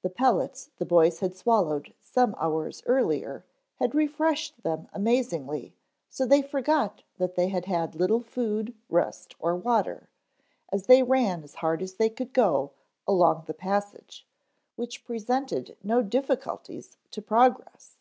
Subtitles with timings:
[0.00, 3.44] The pellets the boys had swallowed some hours earlier
[3.76, 5.76] had refreshed them amazingly
[6.08, 10.08] so they forgot that they had had little food, rest or water,
[10.72, 12.72] as they ran as hard as they could go
[13.06, 14.26] along the passage,
[14.76, 17.98] which presented no difficulties to progress.